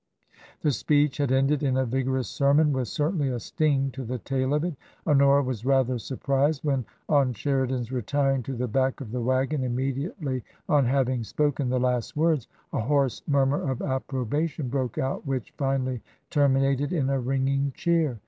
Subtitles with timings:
[0.61, 4.55] The speech had ended in a vigorous sermon with certainly a sting to the tail
[4.55, 4.73] of it.
[5.05, 10.43] Honora was rather surprised when, on Sheridan's retiring to the back of the waggon immediately
[10.67, 16.01] on having spoken the last words, a hoarse murmur of approbation broke out which finally
[16.31, 18.17] terminated in a ringing cheer.